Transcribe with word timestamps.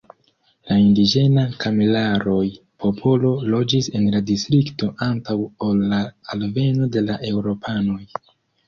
La 0.69 0.77
indiĝena 0.83 1.43
Kamilaroj-popolo 1.63 3.35
loĝis 3.57 3.91
en 4.01 4.09
la 4.17 4.25
distrikto 4.33 4.93
antaŭ 5.11 5.39
ol 5.69 5.87
la 5.95 6.05
alveno 6.39 6.95
de 6.99 7.09
la 7.11 7.25
eŭropanoj. 7.35 8.05